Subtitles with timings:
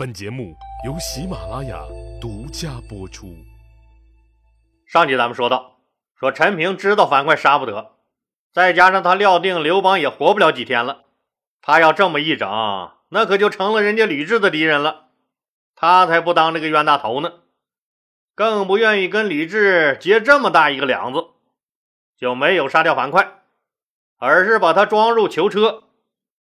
[0.00, 0.56] 本节目
[0.86, 1.78] 由喜马拉雅
[2.22, 3.36] 独家播出。
[4.86, 5.76] 上集咱们说到，
[6.18, 7.96] 说陈平知道樊哙杀不得，
[8.50, 11.02] 再加上他料定刘邦也活不了几天了，
[11.60, 12.48] 他要这么一整，
[13.10, 15.08] 那可就成了人家吕雉的敌人了。
[15.76, 17.34] 他才不当这个冤大头呢，
[18.34, 21.26] 更不愿意跟吕雉结这么大一个梁子，
[22.16, 23.42] 就没有杀掉樊哙，
[24.16, 25.82] 而是把他装入囚车，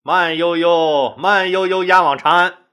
[0.00, 2.63] 慢悠悠、慢悠悠押往长安。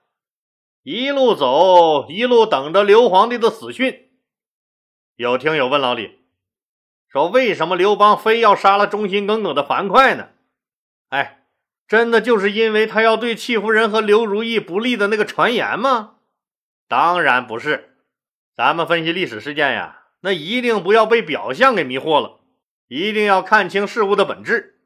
[0.84, 4.09] 一路走，一路等着刘皇帝的死讯。
[5.16, 6.22] 有听友问老李
[7.08, 10.30] 说：“为什么刘邦非要杀了忠心耿耿的樊哙呢？”
[11.09, 11.44] 哎，
[11.88, 16.16] 真的就是因为他要对戚夫人和刘如意不利的那个传言吗？
[16.88, 17.98] 当然不是。
[18.55, 22.39] 咱们分析历史事件呀，那一定不要被表象给迷惑了，
[22.88, 24.81] 一定要看清事物的本质。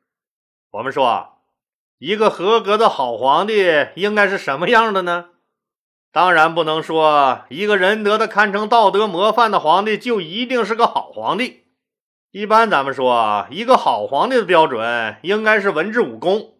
[0.71, 1.41] 我们说，
[1.99, 5.29] 一个合格的好皇帝应该是什么样的呢？
[6.15, 11.65] 当然不能说一个仁德的堪称道德模范的皇帝就一定是个好皇帝。
[12.31, 16.53] 一般咱们说一个好皇帝的标准应该是文治武功。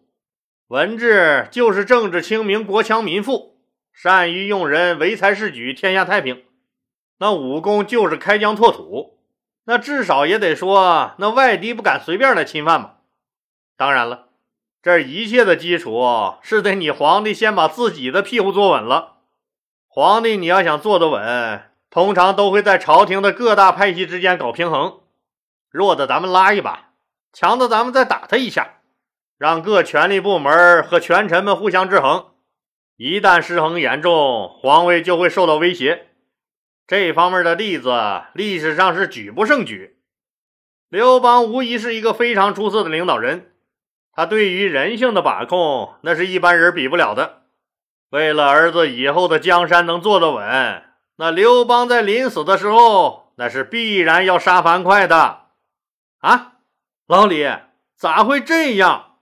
[0.68, 3.56] 文治就是政治清明、国强民富，
[3.94, 6.42] 善于用人、唯才是举、天下太平。
[7.18, 9.20] 那武功就是开疆拓土，
[9.64, 12.96] 那至少也得说那外敌不敢随便来侵犯吧。
[13.74, 14.26] 当然了，
[14.82, 16.04] 这一切的基础
[16.42, 19.14] 是得你皇帝先把自己的屁股坐稳了。
[19.98, 25.00] 皇帝，你要想坐得稳，通常都会在朝廷的各大派系之间搞平衡，
[25.70, 26.90] 弱的咱们拉一把，
[27.32, 28.82] 强的咱们再打他一下，
[29.38, 32.26] 让各权力部门和权臣们互相制衡。
[32.98, 36.08] 一旦失衡严重，皇位就会受到威胁。
[36.86, 37.90] 这方面的例子，
[38.34, 39.96] 历史上是举不胜举。
[40.90, 43.54] 刘邦无疑是一个非常出色的领导人，
[44.12, 47.44] 他对于人性的把控，那是一般人比不了的。
[48.10, 50.84] 为了儿子以后的江山能坐得稳，
[51.16, 55.46] 那刘邦在临死的时候，那是必然要杀樊哙的。
[56.18, 56.52] 啊，
[57.06, 57.46] 老李，
[57.96, 59.16] 咋会这样？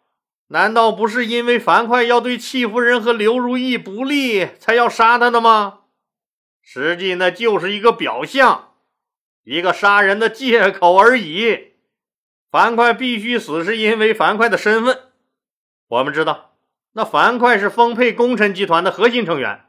[0.49, 5.81] 难道不是因为樊哙要对戚夫人和刘如意不利，才要杀他的吗？
[6.63, 8.75] 实际那就是一个表象，
[9.43, 11.73] 一个杀人的借口而已。
[12.51, 15.11] 樊哙必须死，是因为樊哙的身份。
[15.89, 16.54] 我们知道。
[16.97, 19.65] 那樊哙是丰沛功臣集团的核心成员，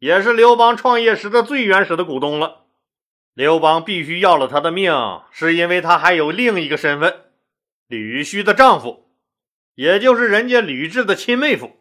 [0.00, 2.64] 也是刘邦创业时的最原始的股东了。
[3.32, 4.92] 刘邦必须要了他的命，
[5.30, 7.26] 是因为他还有另一个身份——
[7.86, 9.08] 吕须的丈夫，
[9.76, 11.76] 也就是人家吕雉的亲妹夫。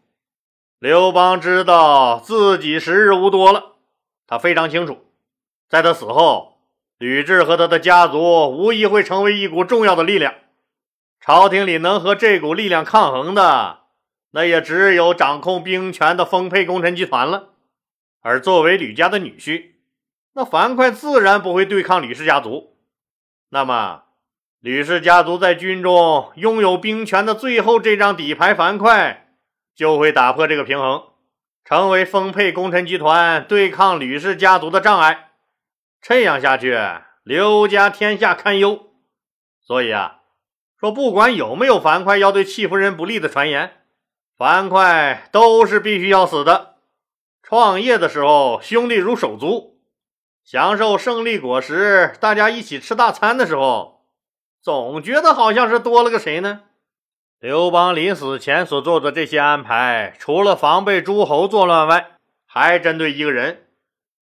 [0.78, 3.78] 刘邦知道自己时日无多了，
[4.28, 5.08] 他非常清楚，
[5.68, 6.60] 在他死后，
[7.00, 10.36] 吕雉和他的家族无疑会成为一股重要的力量。
[11.20, 13.87] 朝廷里能和这股力量抗衡的。
[14.32, 17.54] 那也只有掌控兵权的丰沛功臣集团了。
[18.22, 19.72] 而作为吕家的女婿，
[20.34, 22.78] 那樊哙自然不会对抗吕氏家族。
[23.50, 24.04] 那么，
[24.60, 29.18] 吕氏家族在军中拥有兵权的最后这张底牌，樊哙
[29.74, 31.04] 就会打破这个平衡，
[31.64, 35.30] 成为丰沛功臣集团对抗吕氏家族的障碍。
[36.02, 36.78] 这样下去，
[37.24, 38.92] 刘家天下堪忧。
[39.62, 40.20] 所以啊，
[40.80, 43.77] 说不管有没有樊哙要对戚夫人不利的传言。
[44.38, 46.76] 樊哙都是必须要死的。
[47.42, 49.80] 创业的时候，兄弟如手足；
[50.44, 54.06] 享受胜利果实，大家一起吃大餐的时候，
[54.62, 56.66] 总觉得好像是多了个谁呢？
[57.40, 63.68] 刘邦临死前所做的这些安排，除了防备诸侯作乱外，还针对一个人。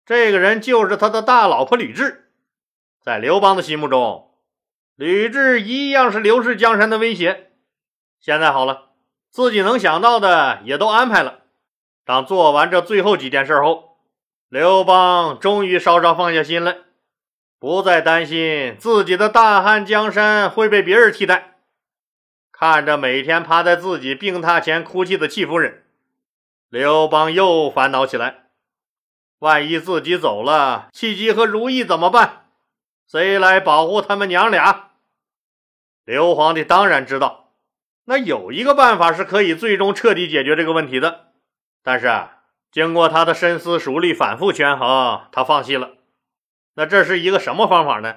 [0.06, 2.16] 这个人就是他的大老婆吕雉。
[3.02, 4.32] 在刘邦的心目中，
[4.96, 7.52] 吕雉一样是刘氏江山的威胁。
[8.22, 8.89] 现在好了。
[9.32, 11.40] 自己能想到的也都安排了。
[12.06, 13.98] 当做完这最后几件事后，
[14.50, 16.78] 刘邦终于稍稍放下心来，
[17.60, 21.60] 不再担心自己的大汉江山会被别人替代。
[22.52, 25.84] 看着每天趴在自己病榻前哭泣的戚夫人，
[26.68, 28.50] 刘邦又烦恼起来：
[29.38, 32.48] 万一自己走了，戚姬和如意怎么办？
[33.08, 34.92] 谁来保护他们娘俩？
[36.04, 37.49] 刘皇帝当然知道。
[38.10, 41.28] 那有一个办法是可以最终彻底解决这个问题的，
[41.84, 42.42] 但是啊
[42.72, 45.92] 经过他的深思熟虑、反复权衡，他放弃了。
[46.74, 48.16] 那这是一个什么方法呢？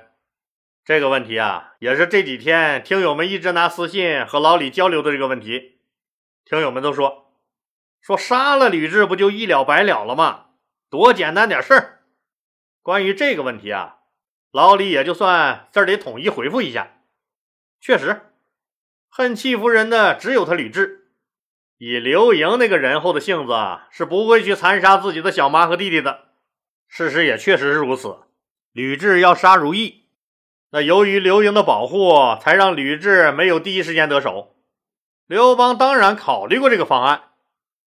[0.83, 5.81] 这个问题啊，也是这几天听友们一直拿私信和老李交流的这个问题。
[6.47, 7.31] 听友们都说，
[8.00, 10.47] 说杀了吕雉不就一了百了了吗？
[10.89, 12.00] 多简单点事儿。
[12.81, 13.99] 关于这个问题啊，
[14.53, 16.93] 老李也就算这里统一回复一下。
[17.79, 18.31] 确实。
[19.14, 21.00] 恨戚夫人的只有他吕雉，
[21.76, 23.53] 以刘盈那个仁厚的性子，
[23.91, 26.29] 是不会去残杀自己的小妈和弟弟的。
[26.88, 28.20] 事实也确实是如此。
[28.73, 30.06] 吕雉要杀如意，
[30.70, 34.56] 那由于刘盈的保护，才让吕雉没有第一时间得手。
[35.26, 37.25] 刘邦当然考虑过这个方案，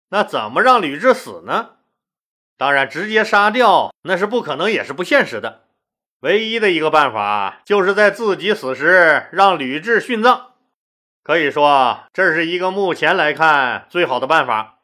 [0.09, 1.73] 那怎么让吕雉死呢？
[2.57, 5.65] 当然，直接杀掉那是不可能，也是不现实的。
[6.21, 10.47] 唯一的一个办法，就是在自己死时让吕雉殉葬。
[11.23, 14.79] 可以说，这是一个目前来看最好的办法，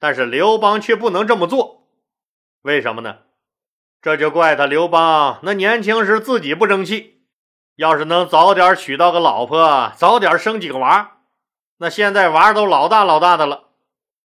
[0.00, 1.88] 但是刘邦却不能这么做，
[2.62, 3.18] 为什么呢？
[4.00, 7.22] 这就怪他刘邦那年轻时自己不争气，
[7.76, 11.18] 要是能早点娶到个老婆，早点生几个娃，
[11.78, 13.64] 那现在娃都老大老大的了，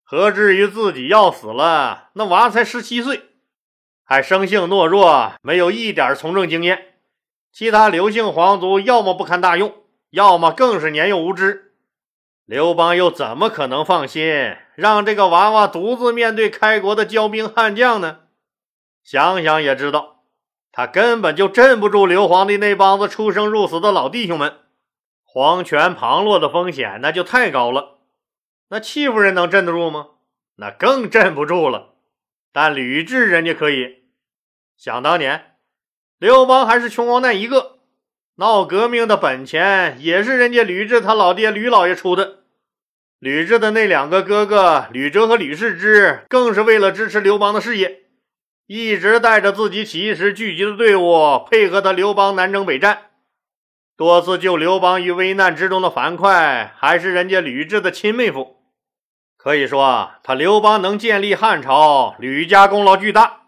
[0.03, 3.29] 何至于自己要死了，那娃才十七岁，
[4.03, 6.95] 还生性懦弱，没有一点从政经验，
[7.53, 9.73] 其他刘姓皇族要么不堪大用。
[10.11, 11.73] 要么更是年幼无知，
[12.45, 18.21] 刘邦又怎么可能放心让这个娃娃独自面对开国的骄兵悍将呢？
[19.03, 20.23] 想想也知道，
[20.71, 24.57] 他根本就镇不住刘皇帝那帮子出生入死的老弟兄们，
[25.23, 27.99] 皇权旁落的风险那就太高了。
[28.69, 30.07] 那戚夫人能镇得住吗？
[30.55, 31.93] 那更镇不住了。
[32.51, 34.05] 但吕雉人家可以。
[34.75, 35.55] 想当年，
[36.17, 37.78] 刘邦还是穷光蛋一个。
[38.39, 42.37] 闹革命的本钱也是人家吕雉他老爹吕老爷出的。
[43.19, 48.03] 吕雉的那两个哥哥吕哲和吕世之，更是为了支持刘邦的事业，
[48.65, 53.07] 一直带着自己起义时聚集的队伍，配合他刘邦南征北战，
[53.97, 58.55] 多次救刘邦于危难之中的樊哙，还是人家吕雉的亲妹夫。
[59.35, 63.41] 可以说啊，他刘邦能建立汉朝，吕家功劳巨大。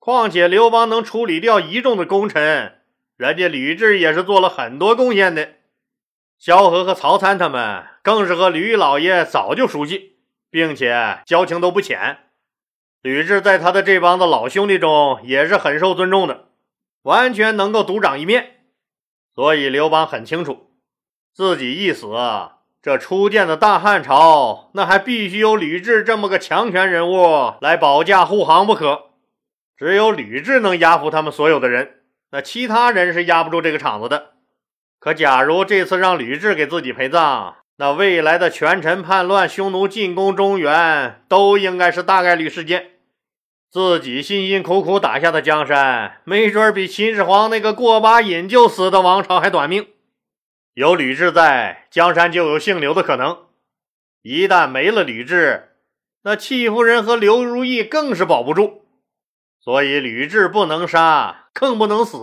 [0.00, 2.75] 况且刘邦能处理掉一众的功臣。
[3.16, 5.54] 人家吕雉也是做了很多贡献的，
[6.38, 10.18] 萧何和曹参他们更是和吕老爷早就熟悉，
[10.50, 12.18] 并且交情都不浅。
[13.00, 16.48] 吕雉在他的这帮子老兄弟中也是很受尊重的，
[17.04, 18.56] 完全能够独掌一面。
[19.34, 20.72] 所以刘邦很清楚，
[21.32, 22.08] 自己一死，
[22.82, 29.12] 这初建的大汉朝那还必须有吕雉这么个强权人物来保驾护航不可。
[29.74, 32.02] 只有吕雉能压服他们所有的人。
[32.36, 34.32] 那其他人是压不住这个场子的。
[35.00, 42.90] 可假如这次让吕雉给自己陪葬，那未来的权臣叛乱、匈奴进攻中原，都应该是大概率事件。
[43.70, 49.86] 自己辛辛苦苦打下的江山，没准比秦始皇那个过把瘾就死的王朝还短命。
[50.74, 53.46] 有吕雉在，江山就有姓刘的可能。
[54.20, 55.62] 一旦没了吕雉，
[56.24, 58.82] 那戚夫人和刘如意更是保不住。
[59.66, 62.18] 所以吕雉不能杀，更不能死。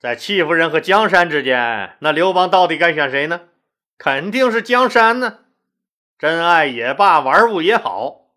[0.00, 3.42] 在戚夫人和江山之间，那刘邦到底该选谁呢？
[3.98, 5.40] 肯定是江山呢。
[6.18, 8.30] 真爱也罢，玩物也好，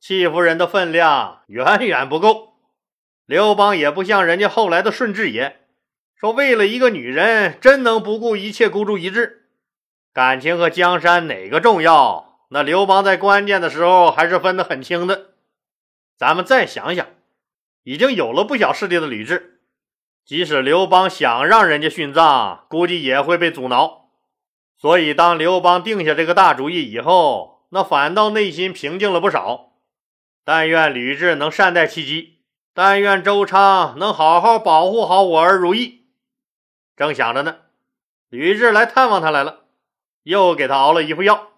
[0.00, 2.54] 戚夫人的分量远远不够。
[3.26, 5.60] 刘邦也不像人家后来的顺治爷，
[6.16, 9.50] 说为了一个女人，真能不顾一切孤注一掷。
[10.14, 12.38] 感情和江山哪个重要？
[12.48, 15.32] 那刘邦在关键的时候还是分得很清的。
[16.16, 17.06] 咱们再想想。
[17.84, 19.42] 已经有了不小势力的吕雉，
[20.24, 24.10] 即使刘邦想让人家殉葬，估计也会被阻挠。
[24.76, 29.72] 所以，当刘邦定下这个大主意以后，那反倒内心平静了不少。
[30.44, 32.38] 但愿吕雉能善待戚姬，
[32.74, 36.06] 但愿周昌能好好保护好我儿如意。
[36.96, 37.58] 正想着呢，
[38.28, 39.64] 吕雉来探望他来了，
[40.24, 41.52] 又给他熬了一副药。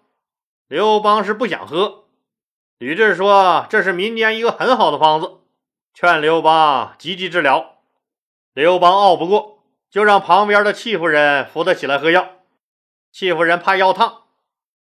[0.67, 2.05] 刘邦是不想喝，
[2.77, 5.34] 吕雉说这是民间一个很好的方子。
[5.97, 7.77] 劝刘邦积极治疗，
[8.53, 12.31] 刘邦拗不过，就让旁边的戚夫人扶他起来喝药。
[13.13, 14.23] 戚夫人怕药烫，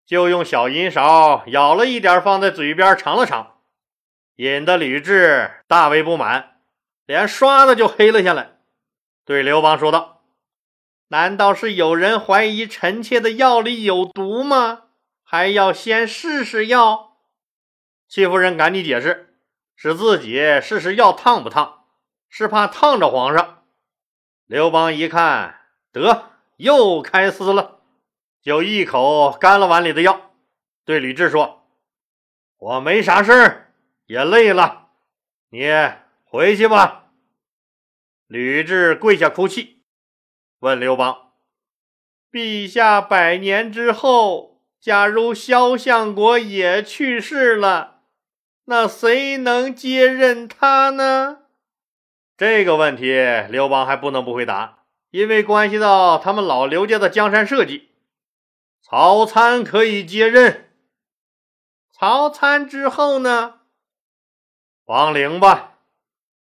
[0.05, 3.57] 就用小银勺舀了一点放在嘴边尝了尝，
[4.35, 6.61] 引得吕雉大为不满，
[7.07, 8.59] 脸唰的就黑了下来，
[9.25, 10.21] 对刘邦说道
[11.09, 14.83] ：“难道是有人怀疑臣妾的药里有毒吗？
[15.23, 17.17] 还要先试试药？”
[18.07, 19.28] 戚夫人赶紧解释。
[19.81, 21.85] 是自己试试药烫不烫，
[22.27, 23.63] 是怕烫着皇上。
[24.45, 25.61] 刘邦一看，
[25.93, 27.79] 得又开撕了，
[28.41, 30.33] 就一口干了碗里的药，
[30.83, 31.65] 对吕雉说
[32.59, 33.73] ：“我没啥事儿，
[34.07, 34.89] 也累了，
[35.51, 35.65] 你
[36.25, 37.13] 回去吧。”
[38.27, 39.83] 吕雉跪下哭泣，
[40.59, 41.31] 问刘邦
[42.29, 47.95] ：“陛下百年之后，假如萧相国也去世了？”
[48.69, 51.39] 那谁能接任他呢？
[52.37, 53.15] 这个问题
[53.49, 57.89] 刘邦还不能不回答，因为关系到他们老刘家的江山社稷。
[58.83, 60.69] 曹参可以接任。
[61.91, 63.55] 曹参之后呢？
[64.85, 65.79] 王陵吧。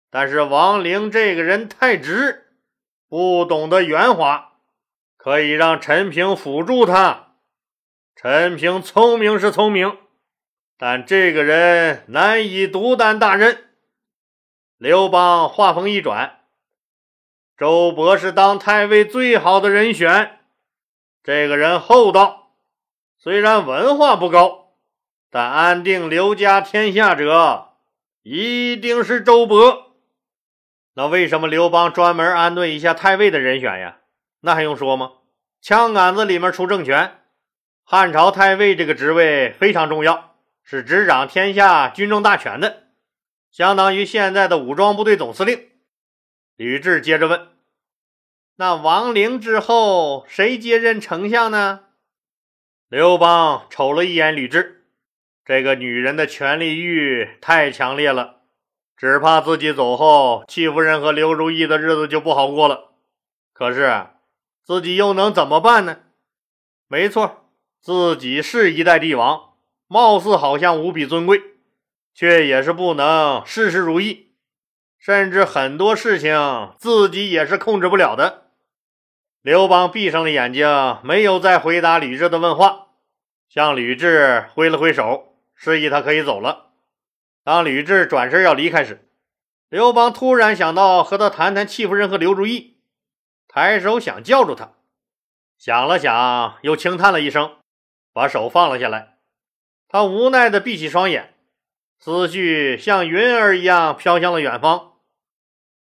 [0.08, 2.52] 但是王陵这个人太直，
[3.08, 4.52] 不懂得圆滑，
[5.16, 7.34] 可以让陈平辅助他。
[8.14, 9.98] 陈平聪明是聪明，
[10.84, 13.66] 但这个人难以独担大任。
[14.78, 16.40] 刘邦话锋一转，
[17.56, 20.40] 周勃是当太尉最好的人选。
[21.22, 22.48] 这个人厚道，
[23.16, 24.72] 虽然文化不高，
[25.30, 27.74] 但安定刘家天下者
[28.24, 29.84] 一定是周勃。
[30.94, 33.98] 那为什么刘邦专门安顿一下太尉的人选呀？
[34.40, 35.12] 那还用说吗？
[35.60, 37.20] 枪杆子里面出政权。
[37.84, 40.31] 汉朝太尉这个职位非常重要，
[40.62, 42.84] 是执掌天下军政大权的，
[43.50, 45.68] 相当于现在的武装部队总司令。
[46.56, 47.48] 吕雉接着问
[48.56, 51.80] ：“那王陵之后谁接任丞相呢？”
[52.88, 54.74] 刘邦瞅了一眼吕雉，
[55.44, 58.42] 这个女人的权力欲太强烈了。
[58.96, 62.92] 只怕自己走后，戚夫人和刘如意的日子就不好过了。
[63.52, 64.06] 可是
[64.62, 66.00] 自己又能怎么办呢？
[66.86, 67.50] 没错，
[67.80, 69.51] 自己是一代帝王，
[69.92, 71.38] 貌似好像无比尊贵，
[72.14, 74.32] 却也是不能事事如意，
[74.98, 78.44] 甚至很多事情自己也是控制不了的。
[79.42, 80.66] 刘邦闭上了眼睛，
[81.04, 82.86] 没有再回答吕雉的问话，
[83.50, 86.70] 向吕雉挥了挥手，示意他可以走了。
[87.44, 89.10] 当吕雉转身要离开时，
[89.68, 92.78] 刘邦突然想到和他谈谈戚夫人和刘如意，
[93.46, 94.72] 抬手想叫住他，
[95.58, 97.56] 想了想，又轻叹了一声，
[98.14, 99.11] 把手放了下来。
[99.92, 101.34] 他无奈地闭起双眼，
[102.00, 104.92] 思绪像云儿一样飘向了远方。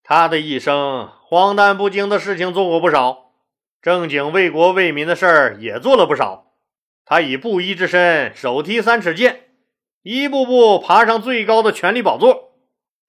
[0.01, 3.33] 他的一生荒诞不经的事情做过不少，
[3.83, 6.55] 正经为国为民的事儿也做了不少。
[7.05, 9.51] 他以布衣之身，手提三尺剑。
[10.01, 12.53] 一步步爬上最高的权力宝座，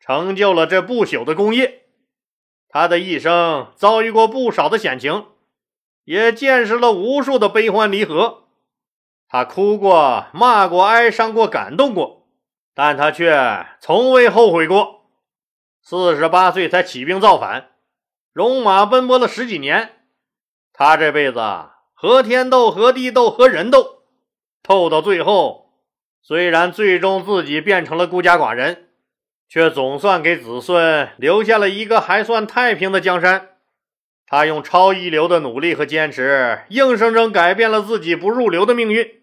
[0.00, 1.84] 成就了这不朽的功业。
[2.68, 5.28] 他的一生遭遇过不少的险情，
[6.04, 8.49] 也见识了无数的悲欢离合。
[9.32, 12.26] 他哭过、骂过、哀伤过、感动过，
[12.74, 15.02] 但他却从未后悔过。
[15.80, 17.68] 四十八岁才起兵造反，
[18.32, 19.92] 戎马奔波了十几年，
[20.72, 21.40] 他这辈子
[21.94, 24.02] 和天斗、和地斗、和人斗，
[24.64, 25.70] 斗到最后。
[26.22, 28.88] 虽然最终自己变成了孤家寡人，
[29.48, 33.50] 却总算给子孙留下了一个还算太平的江山。
[34.26, 39.19] 他用超一流的努力和坚持，硬生生改变了自己不入流的命运，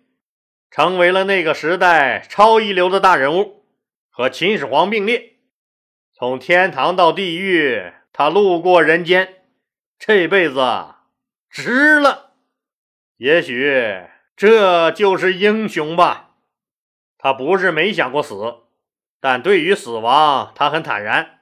[0.77, 3.65] 成为了那个时代超一流的大人物，
[4.11, 5.37] 和秦始皇并列。
[6.13, 9.41] 从天堂到地狱，他路过人间，
[9.97, 10.59] 这辈子
[11.49, 12.33] 值了。
[13.15, 14.03] 也许
[14.35, 16.35] 这就是英雄吧。
[17.17, 18.57] 他不是没想过死，
[19.19, 21.39] 但对于死亡，他很坦然。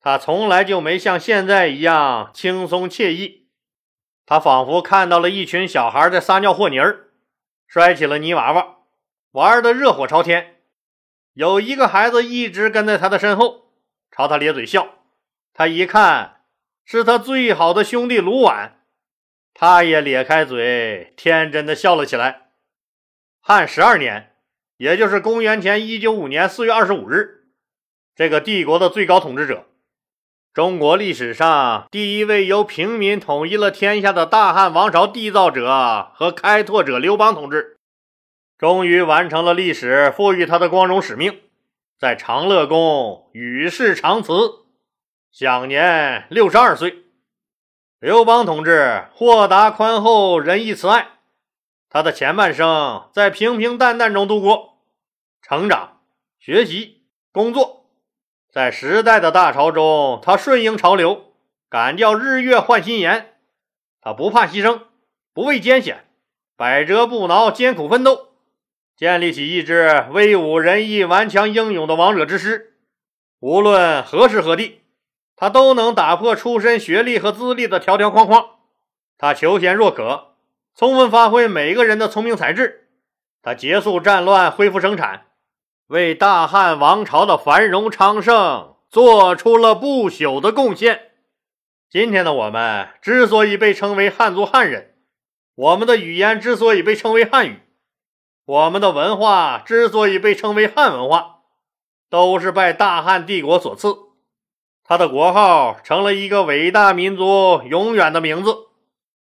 [0.00, 3.48] 他从来就没像现在一样轻松惬意。
[4.24, 7.07] 他仿佛看到了一群小孩在撒尿和泥儿，
[7.68, 8.78] 摔起了泥娃娃，
[9.30, 10.56] 玩得热火朝天。
[11.34, 13.70] 有一个孩子一直跟在他的身后，
[14.10, 15.04] 朝他咧嘴笑。
[15.54, 16.40] 他一看，
[16.84, 18.72] 是他最好的兄弟卢绾，
[19.54, 22.48] 他也咧开嘴，天真的笑了起来。
[23.40, 24.34] 汉十二年。
[24.78, 27.48] 也就是公元前一九五年四月二十五日，
[28.14, 29.66] 这个帝国的最高统治者，
[30.58, 37.78] 中国历史上第一位由平民统一了天下的大汉王朝缔造者和开拓者刘邦同志，
[38.58, 41.42] 终于完成了历史赋予他的光荣使命，
[41.96, 44.32] 在长乐宫与世长辞，
[45.30, 47.04] 享年六十二岁。
[48.00, 51.06] 刘邦同志豁达宽厚、仁义慈爱。
[51.88, 54.80] 他的前半生在平平淡淡中度过，
[55.40, 56.00] 成长、
[56.40, 57.77] 学习、工作，
[58.58, 61.26] 在时代的大潮中，他顺应潮流，
[61.70, 63.34] 敢叫日月换新颜。
[64.00, 64.80] 他不怕牺牲，
[65.32, 66.06] 不畏艰险，
[66.56, 68.30] 百折不挠，艰苦奋斗，
[68.96, 72.74] 建立起一支威武仁义、顽强英勇的王者之师。
[73.38, 74.80] 无论何时何地，
[75.36, 78.44] 他都能打破出身、学历和资历的条条框框。
[79.16, 80.34] 他求贤若渴。
[80.74, 82.88] 充分发挥每个人的聪明才智，
[83.40, 85.26] 他结束战乱，恢复生产，
[85.88, 91.12] 为大汉王朝的繁荣昌盛做出了不朽的贡献。
[91.88, 94.96] 今天的我们之所以被称为汉族汉人，
[95.54, 97.62] 我们的语言之所以被称为汉语，
[98.44, 101.36] 我们的文化之所以被称为汉文化，
[102.10, 103.96] 都是拜大汉帝国所赐。
[104.84, 108.68] 他的国号成了一个伟大民族永远的名字。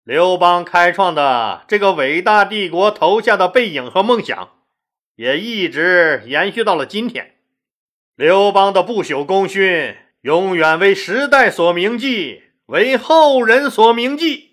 [0.04, 4.50] 刘邦开创的这个伟大帝国投下的背影和梦想，
[5.22, 7.36] 也一直延续到了今天。
[8.16, 14.51] 刘邦的不朽功勋，永远为时代所铭记，为后人所铭记。